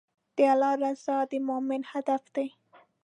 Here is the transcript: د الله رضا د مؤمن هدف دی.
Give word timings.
د 0.35 0.37
الله 0.53 0.73
رضا 0.83 1.17
د 1.31 1.33
مؤمن 1.47 1.81
هدف 1.91 2.23
دی. 2.35 2.47